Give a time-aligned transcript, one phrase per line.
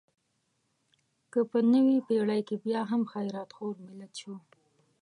[1.31, 4.35] که په نوې پېړۍ کې بیا هم خیرات خور ملت شو.